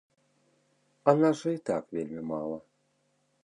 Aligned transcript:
А 1.11 1.15
нас 1.21 1.37
жа 1.43 1.53
і 1.59 1.61
так 1.69 1.83
вельмі 1.99 2.21
мала! 2.33 2.57